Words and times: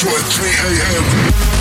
At 0.00 0.04
3 0.04 0.46
a.m. 0.46 1.57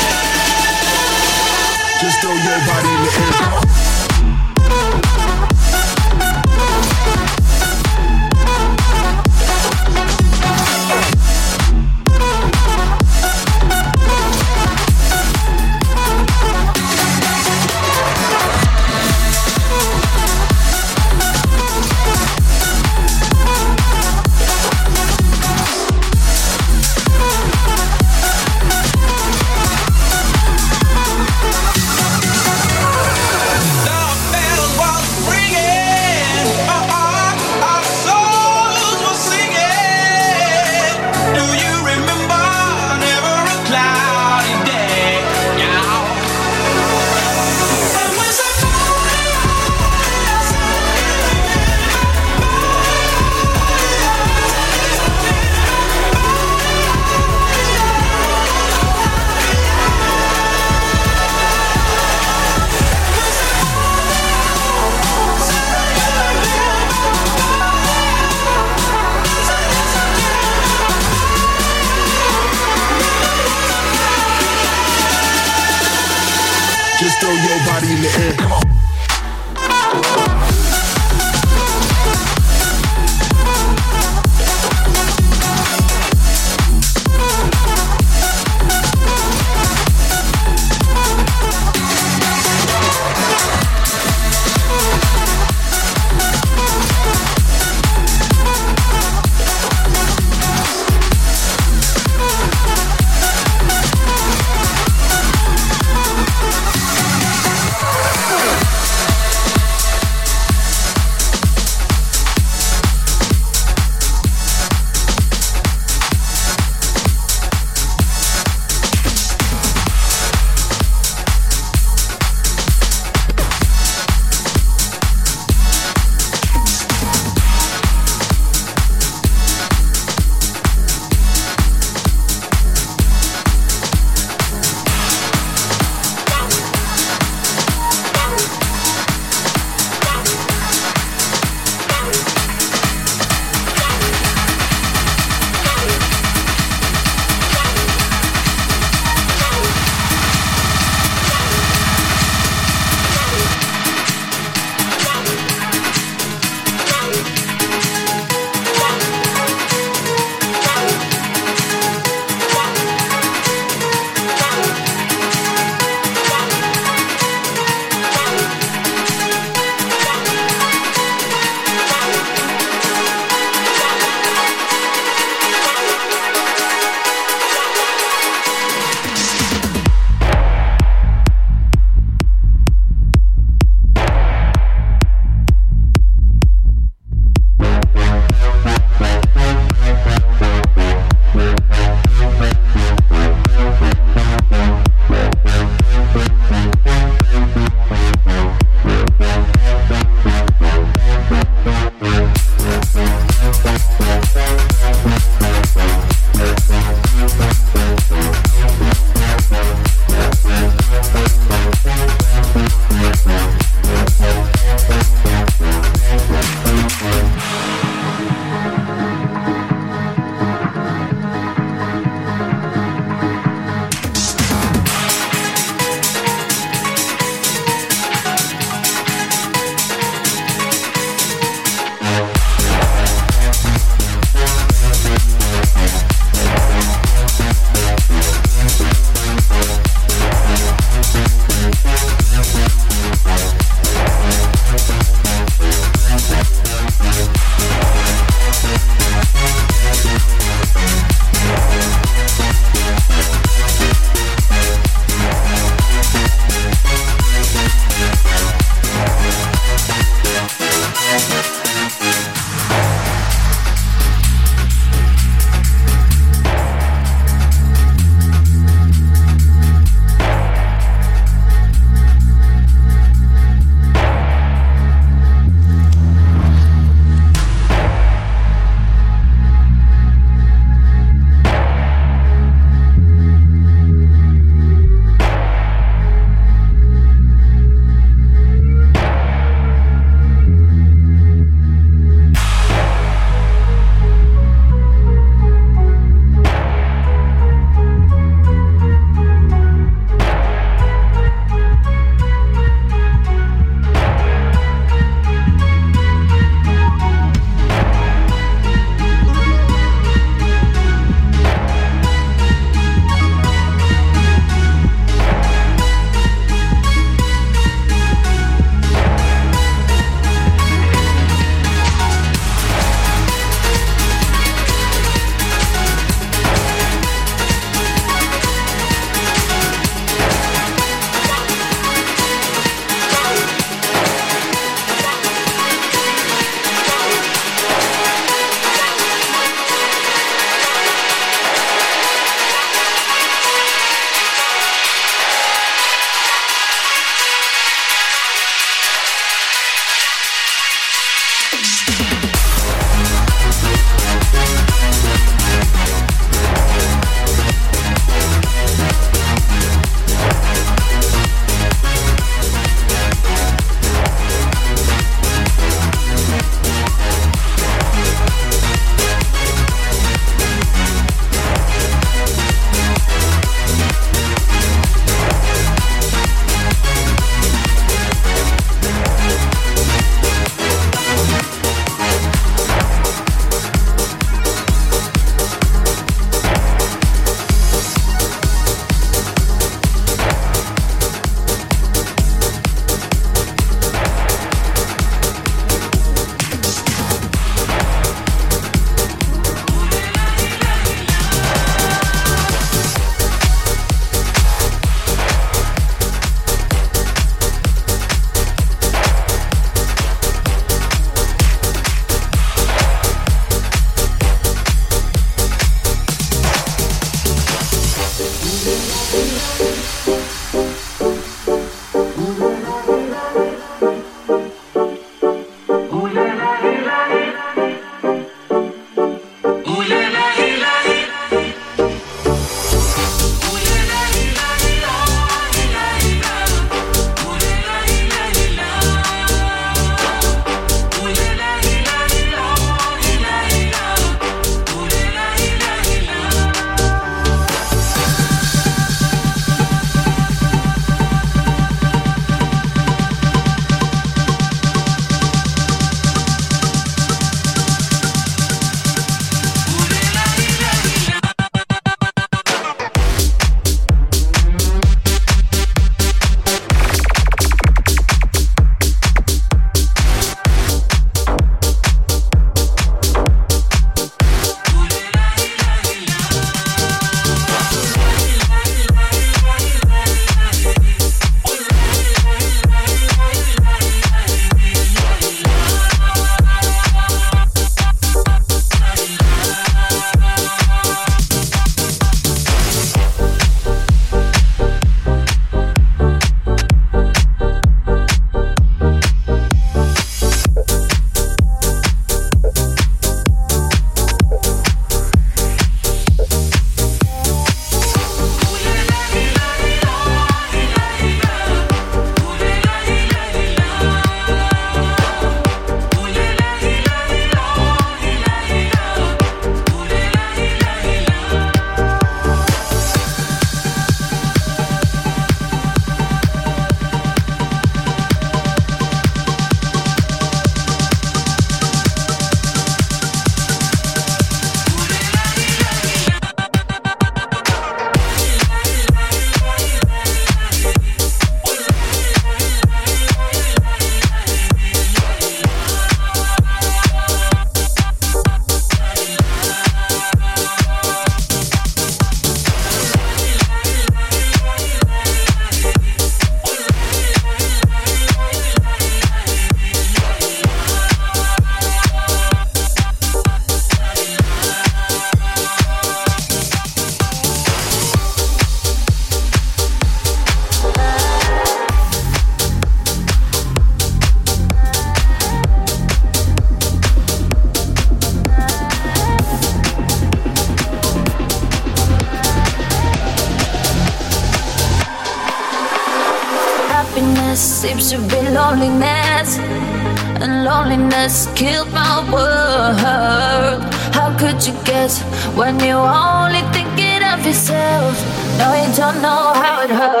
killed 591.41 591.73
my 591.73 591.97
world. 592.13 593.61
How 593.97 594.15
could 594.19 594.45
you 594.45 594.53
guess 594.63 595.01
when 595.35 595.59
you're 595.59 595.91
only 596.07 596.43
thinking 596.53 597.01
of 597.11 597.25
yourself? 597.25 597.97
No, 598.37 598.47
you 598.61 598.69
don't 598.75 599.01
know 599.01 599.33
how 599.33 599.63
it 599.63 599.71
hurts. 599.71 600.00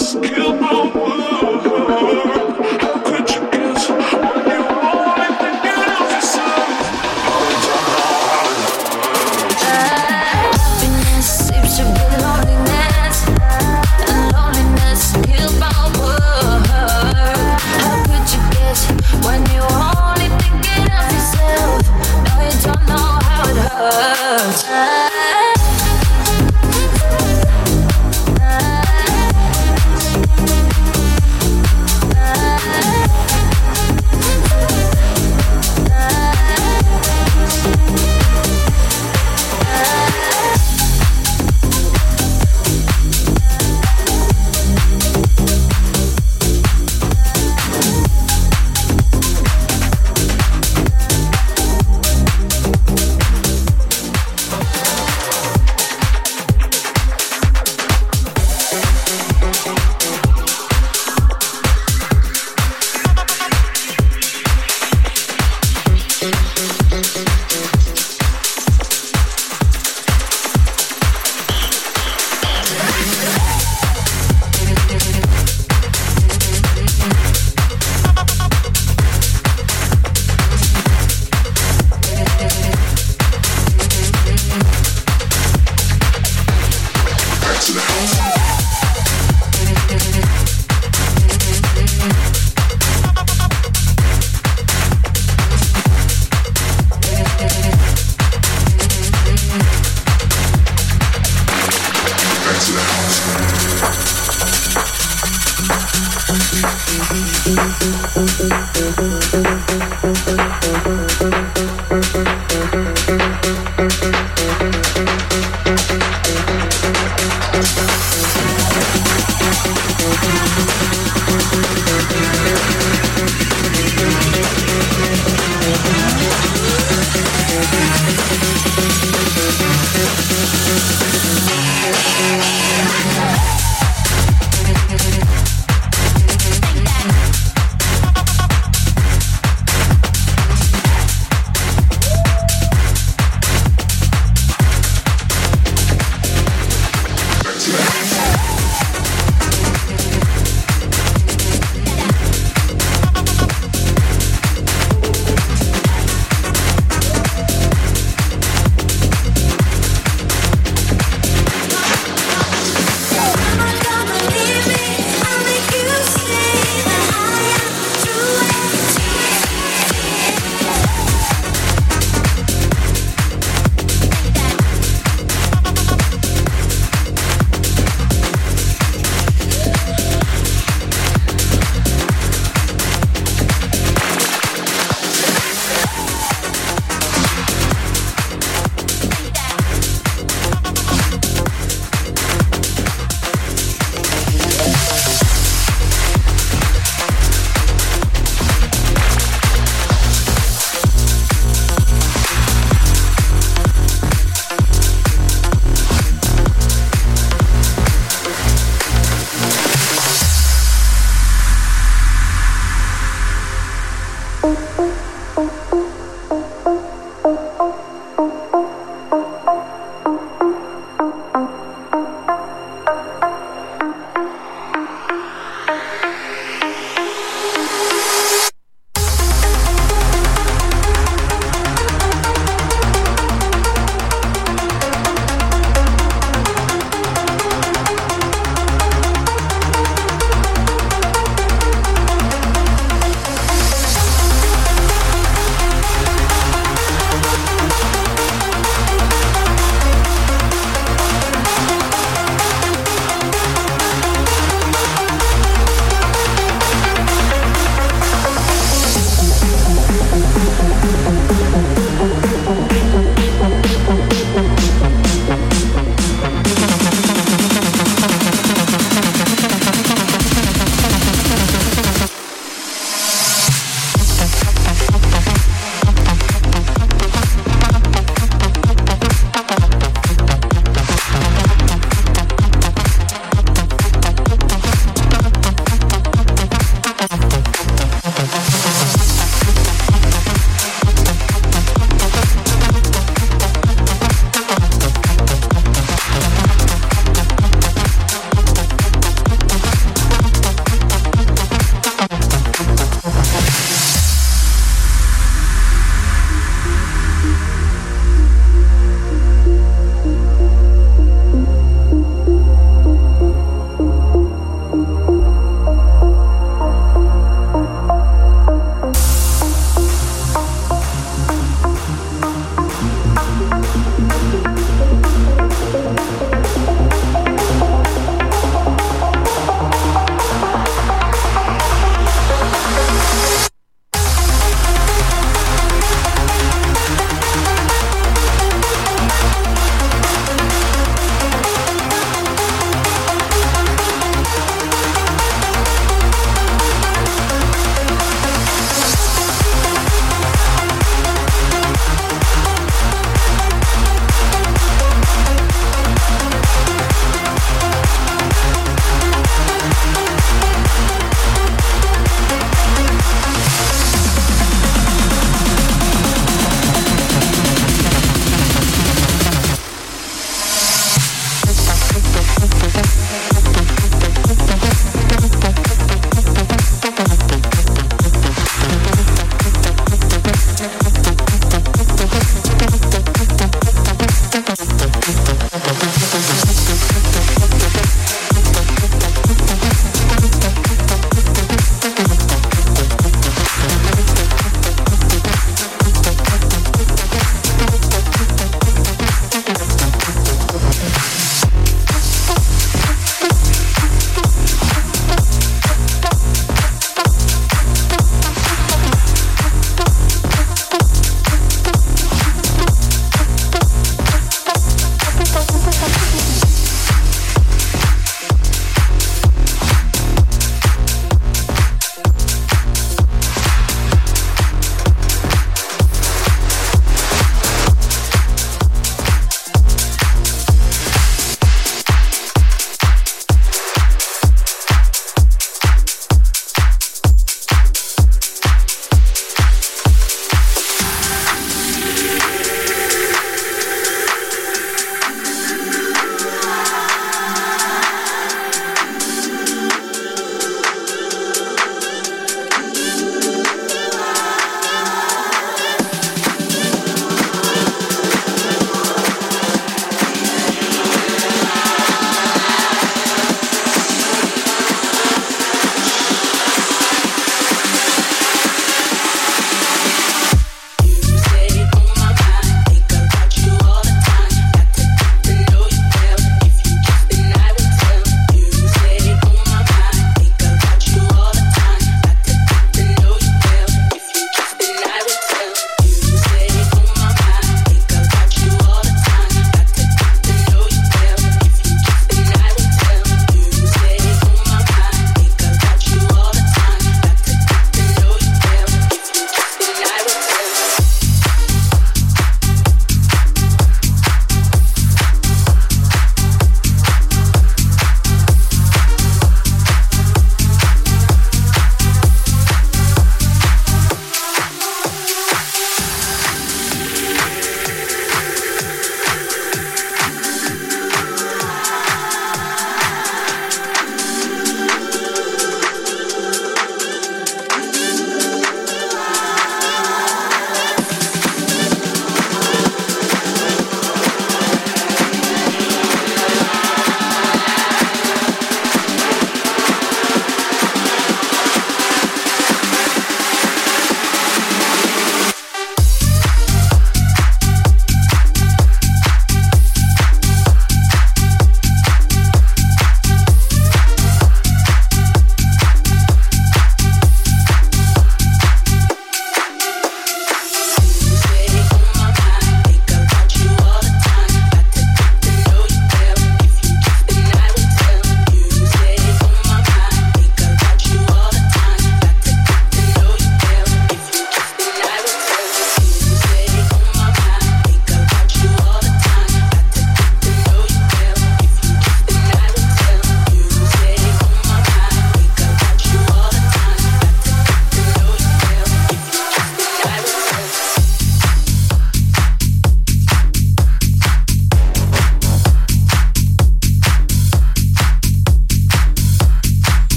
Let's. 0.00 0.47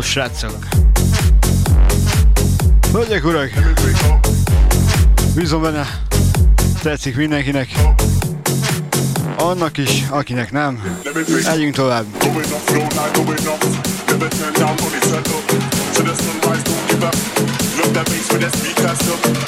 Srácok! 0.00 0.66
Hölgyek, 2.92 3.24
urak! 3.24 3.50
Bízom 5.34 5.62
benne, 5.62 6.00
tetszik 6.82 7.16
mindenkinek. 7.16 7.68
Annak 9.36 9.78
is, 9.78 10.04
akinek 10.10 10.52
nem. 10.52 11.00
Együnk 11.46 11.74
tovább. 11.74 12.04
That. 18.76 18.98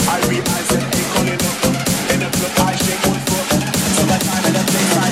I 0.08 0.20
be 0.28 0.36
I 0.36 0.62
said 0.68 0.82
ain't 0.82 1.08
calling 1.14 1.42
up. 1.48 1.64
In 2.12 2.18
the 2.18 2.28
club 2.30 2.68
I 2.68 2.76
shake 2.76 3.06
one 3.06 3.20
foot. 3.28 3.46
So 3.94 4.02
that 4.06 4.20
time 4.20 4.44
in 4.46 4.52
the 4.52 4.64
place 4.64 5.07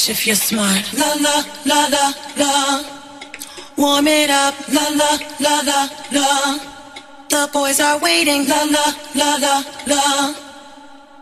touch 0.00 0.10
if 0.10 0.26
you're 0.26 0.36
smart. 0.36 0.92
La 0.94 1.14
la 1.14 1.44
la 1.64 1.86
la 1.86 2.12
la. 2.36 2.84
Warm 3.76 4.06
it 4.08 4.30
up. 4.30 4.54
La 4.68 4.88
la 5.00 5.18
la 5.40 5.60
la 5.60 5.88
la. 6.12 6.58
The 7.28 7.48
boys 7.52 7.80
are 7.80 7.98
waiting. 7.98 8.46
La 8.48 8.62
la 8.64 8.84
la 9.14 9.36
la 9.36 9.62
la. 9.86 10.34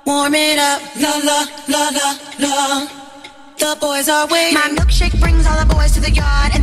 Warm 0.07 0.35
it 0.35 0.59
up. 0.59 0.81
La 0.97 1.17
la 1.29 1.47
la 1.69 1.89
la 1.97 2.09
la. 2.39 2.87
The 3.59 3.77
boys 3.81 4.09
are 4.09 4.27
waiting. 4.29 4.55
My 4.55 4.69
milkshake 4.71 5.19
brings 5.21 5.47
all 5.47 5.59
the 5.59 5.75
boys 5.75 5.93
to 5.93 6.01
the 6.01 6.11
yard. 6.11 6.58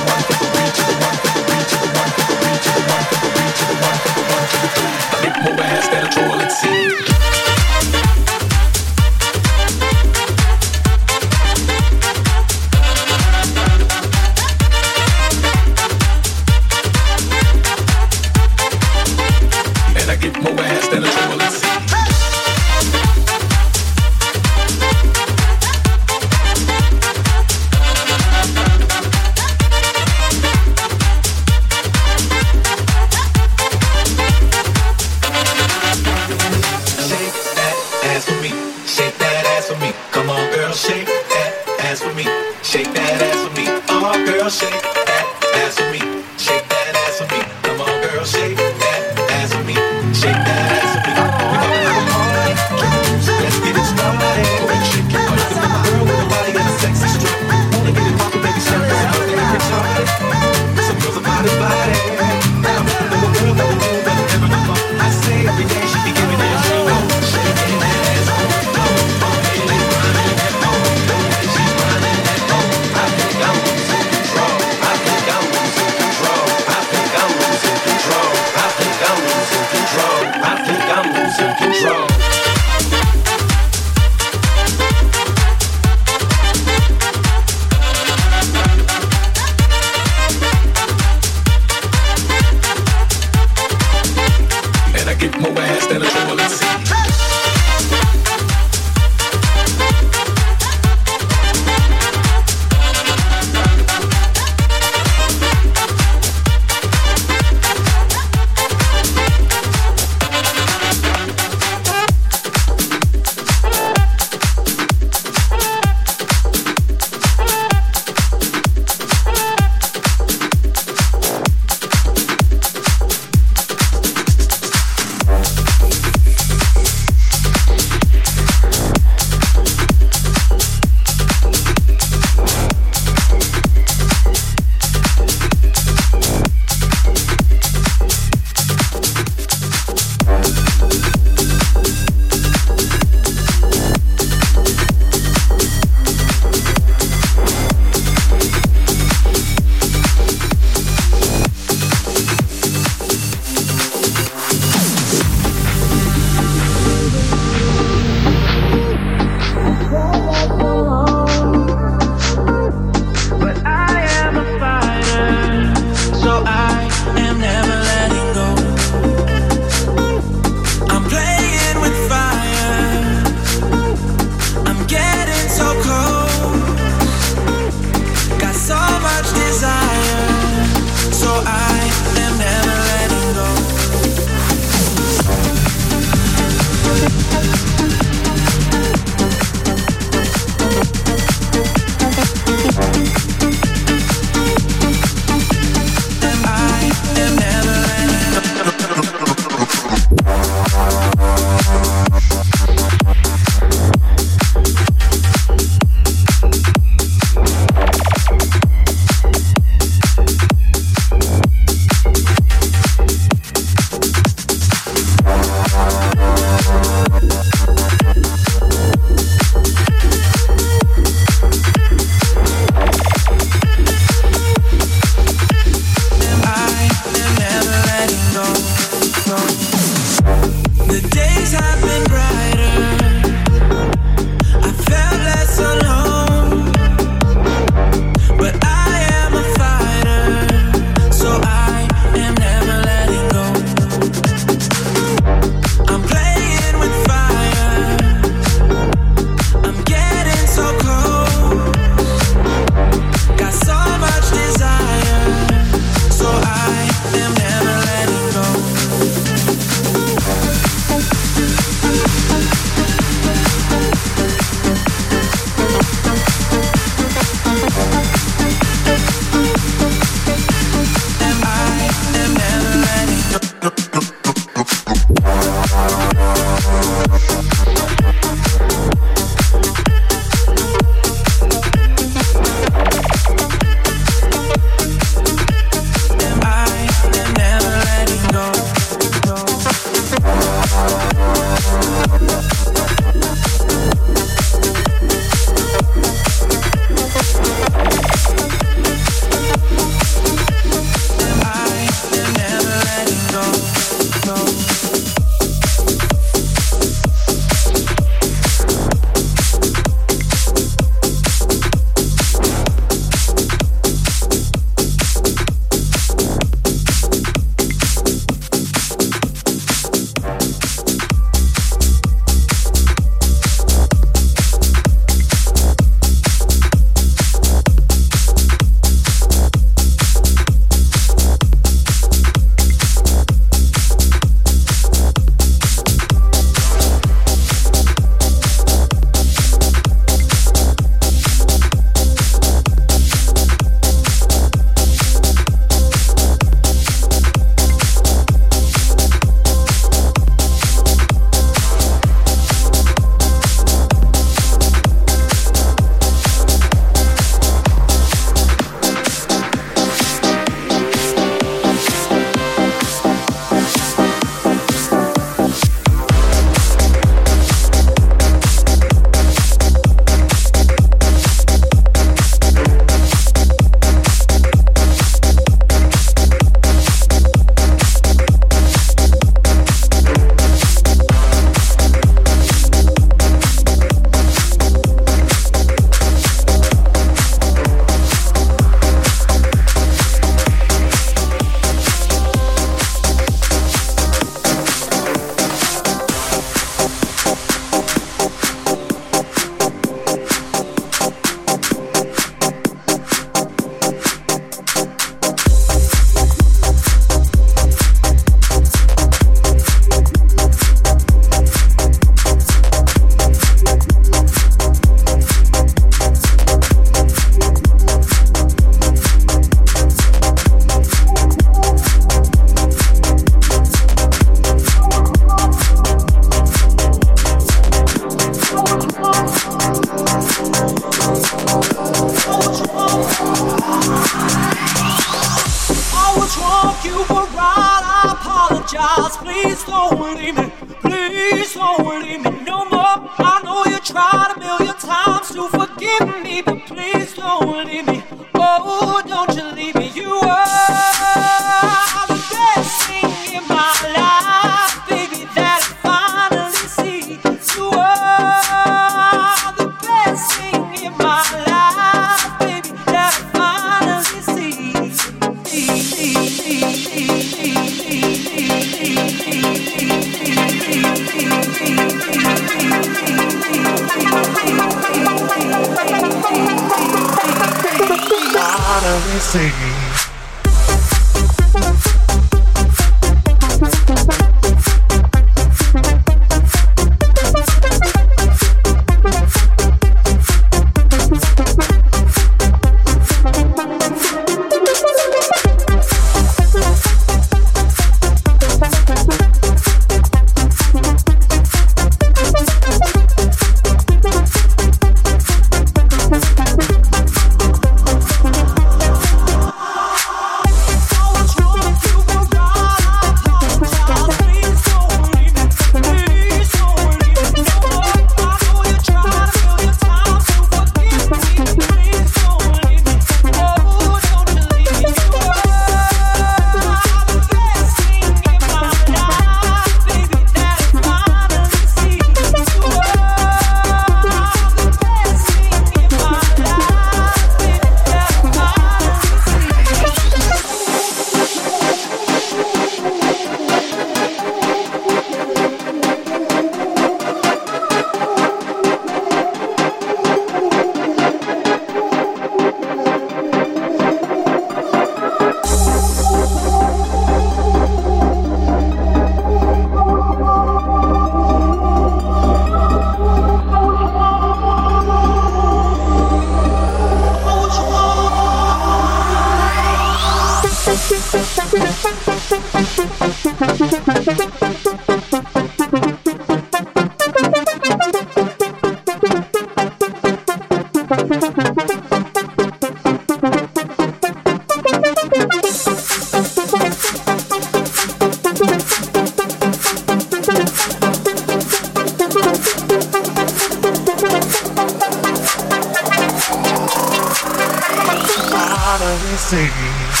Singing. 599.16 600.00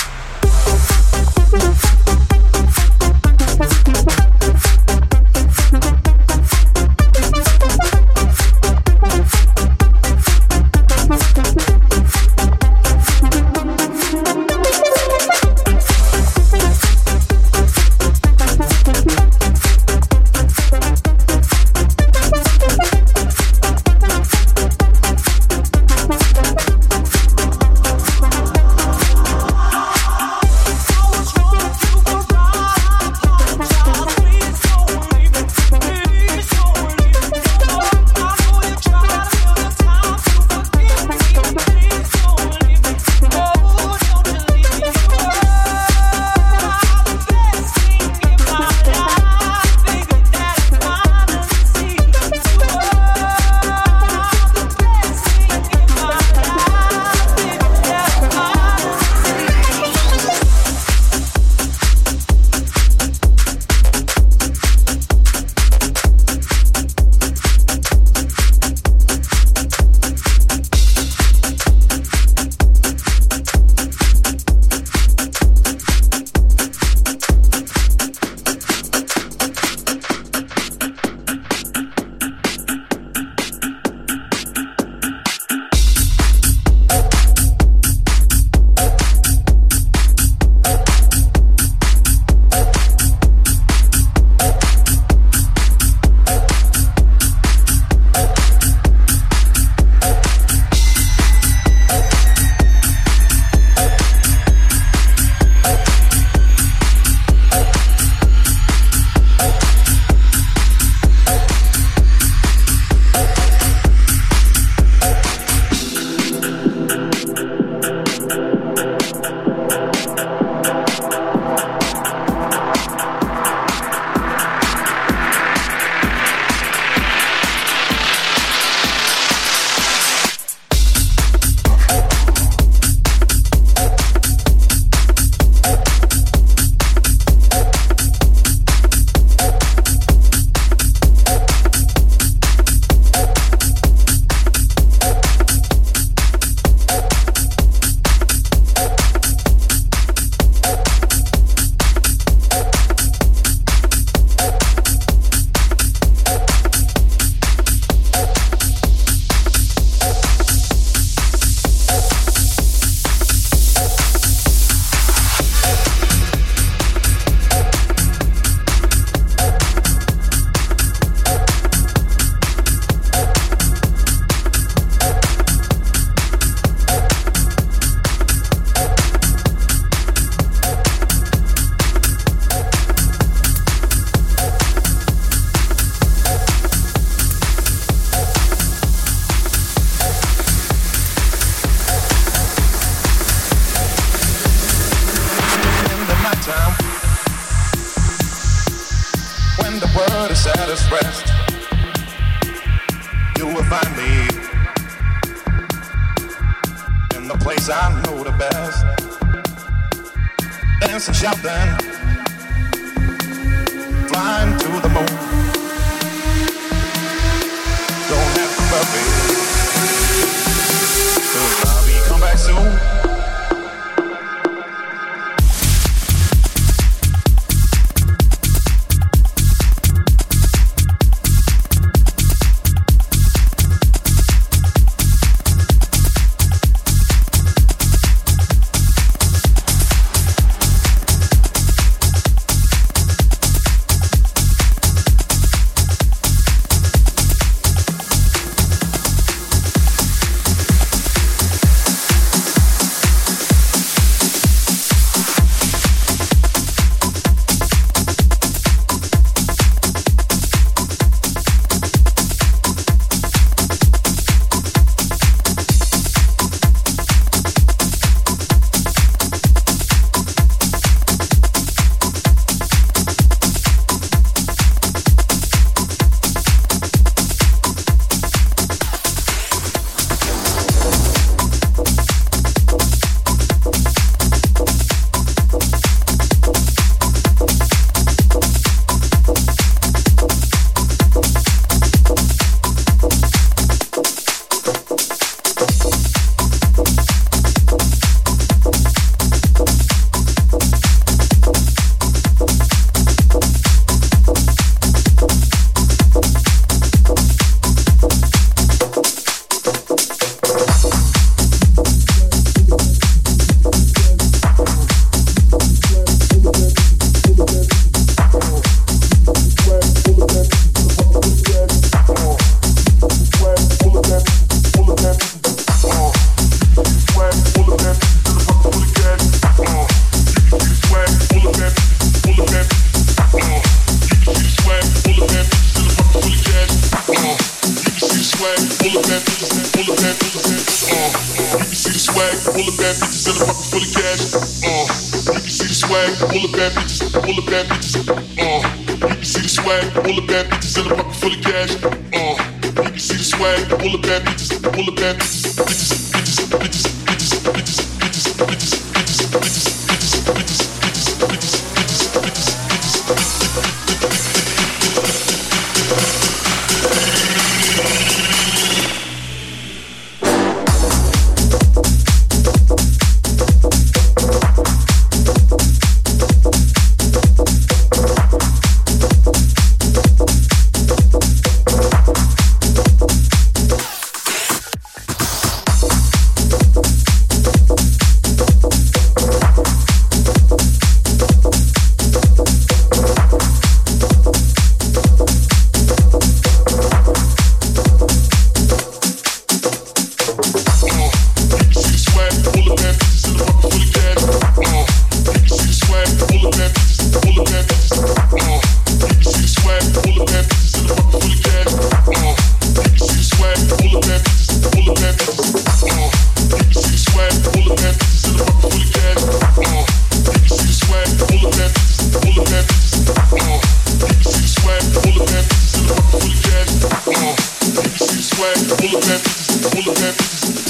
full 428.90 428.98
of 428.98 429.04
pep, 429.04 429.20
full 429.20 429.90
of 429.92 429.96
pep. 429.96 430.69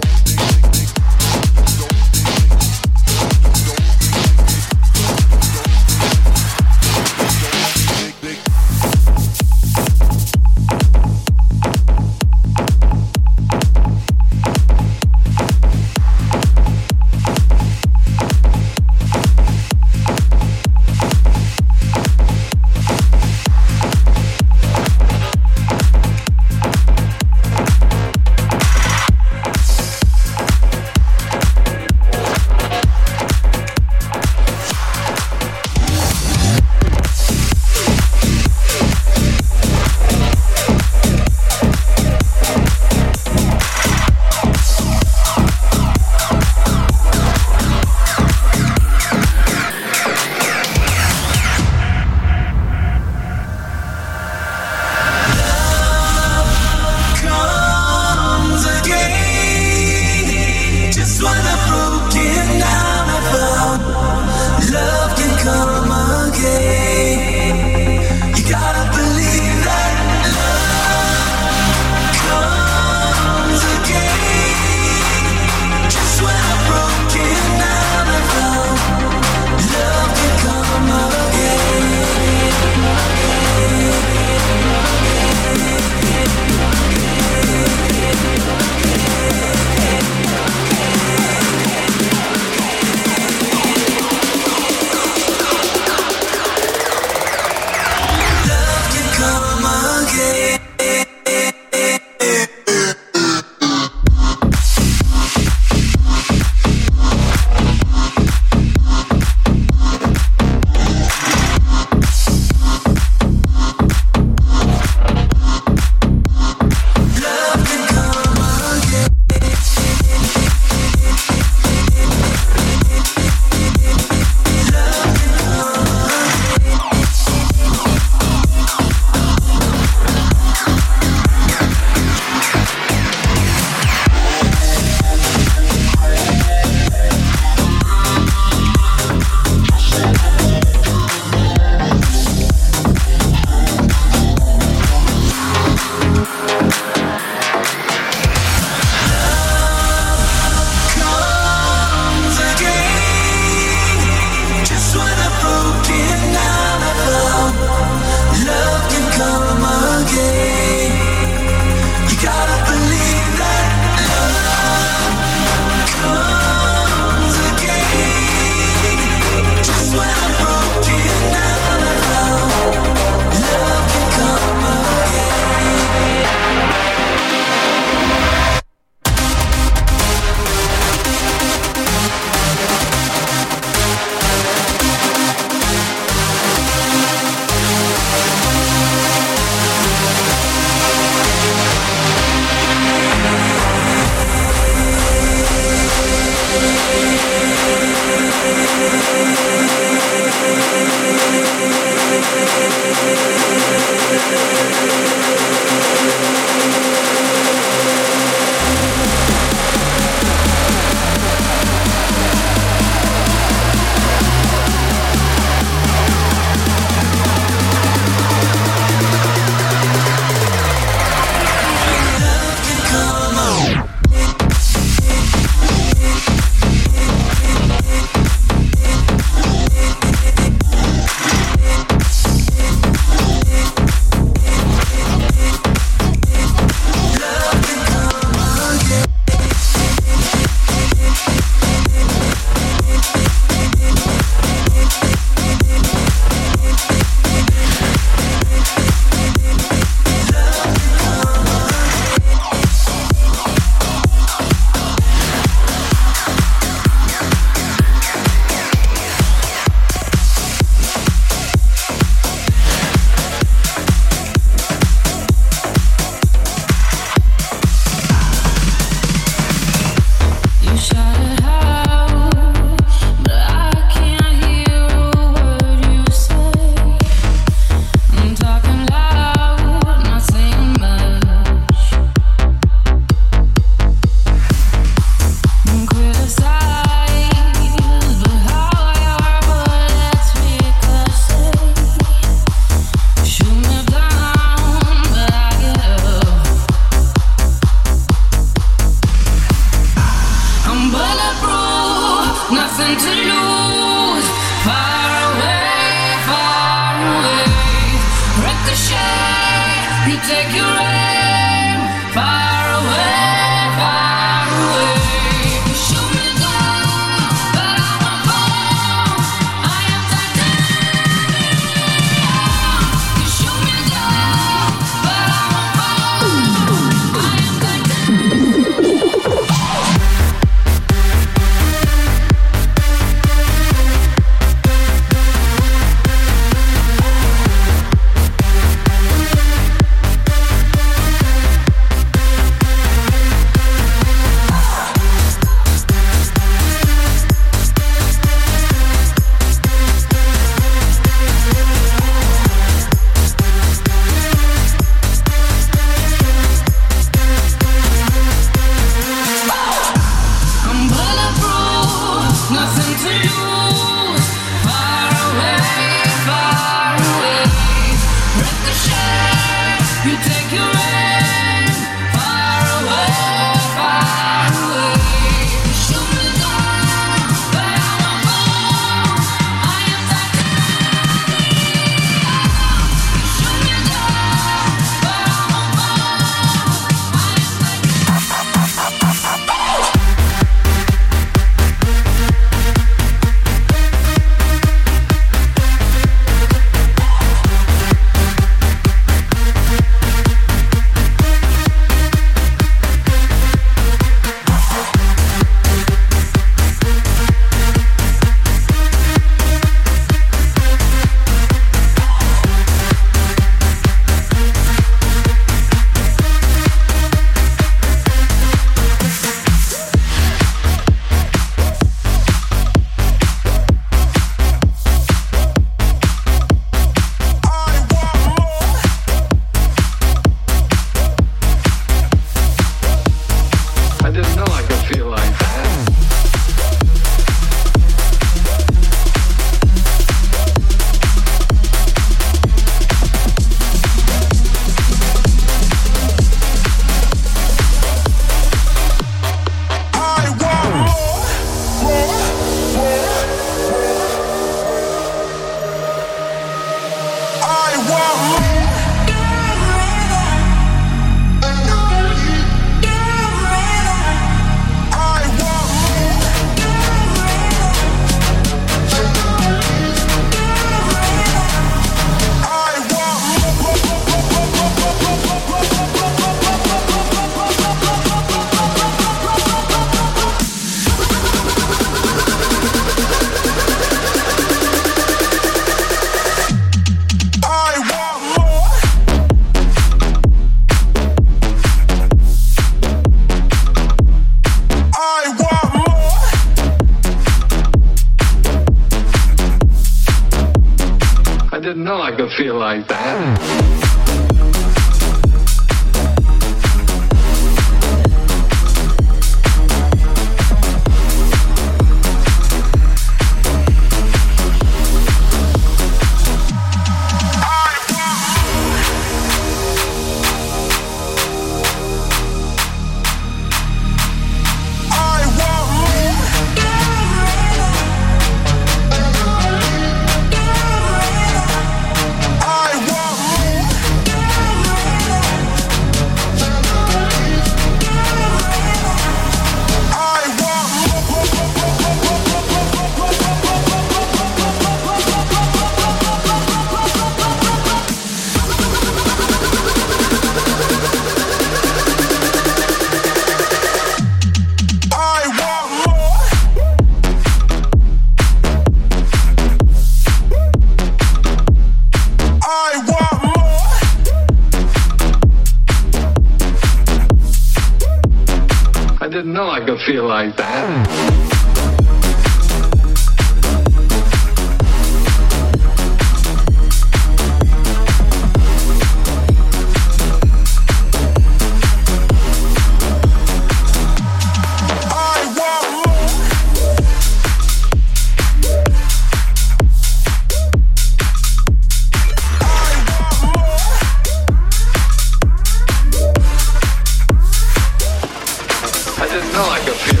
I 599.43 599.47
like 599.47 599.97
a 599.97 600.00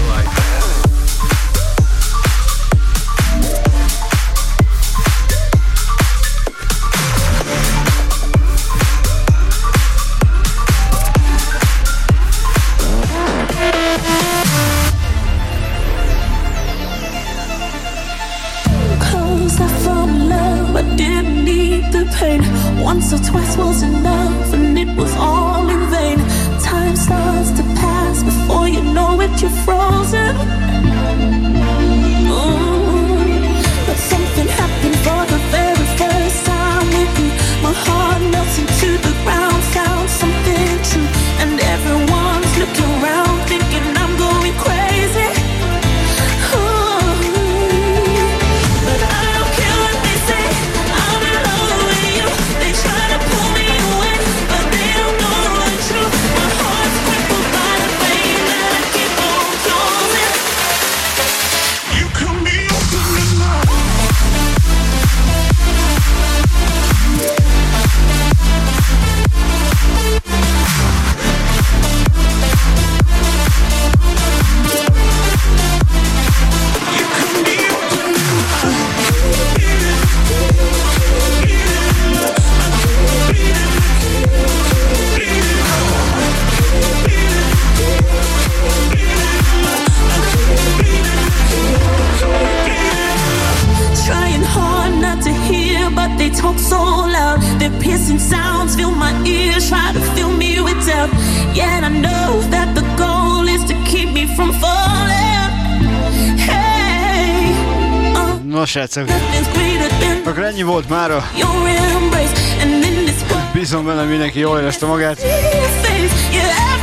elhúzta 114.81 114.87
magát. 114.87 115.21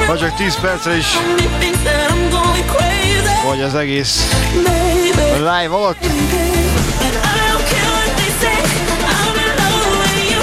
Ha 0.06 0.18
csak 0.18 0.34
10 0.34 0.60
percre 0.60 0.96
is, 0.96 1.06
vagy 3.44 3.62
az 3.62 3.74
egész 3.74 4.36
live 5.36 5.68
alatt. 5.68 6.06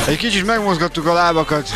Egy 0.07 0.17
kicsit 0.17 0.45
megmozgattuk 0.45 1.07
a 1.07 1.13
lábakat. 1.13 1.69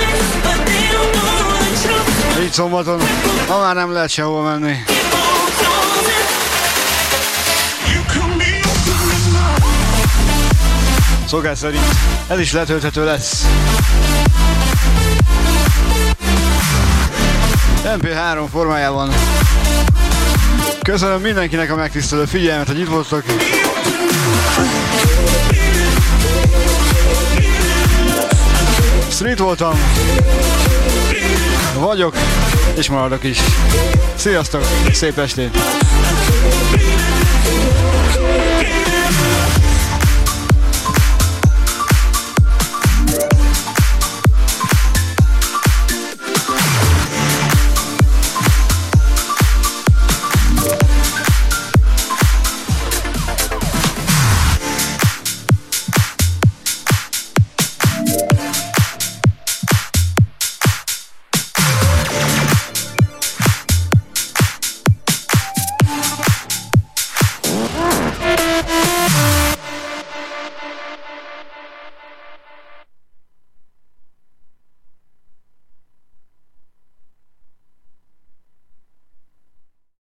Így 2.41 2.51
szombaton, 2.51 3.01
ma 3.47 3.59
már 3.59 3.75
nem 3.75 3.93
lehet 3.93 4.09
sehova 4.09 4.41
menni. 4.41 4.75
Szokás 11.27 11.57
szerint 11.57 11.85
ez 12.27 12.39
is 12.39 12.53
letölthető 12.53 13.05
lesz. 13.05 13.45
MP3 17.83 18.45
formájában. 18.51 19.09
Köszönöm 20.81 21.21
mindenkinek 21.21 21.71
a 21.71 21.75
megtisztelő 21.75 22.25
figyelmet, 22.25 22.67
hogy 22.67 22.79
itt 22.79 22.87
voltak. 22.87 23.23
Street 29.09 29.39
voltam, 29.39 29.79
vagyok, 31.79 32.15
és 32.75 32.89
maradok 32.89 33.23
is. 33.23 33.39
Sziasztok, 34.15 34.63
szép 34.91 35.17
estét! 35.17 35.57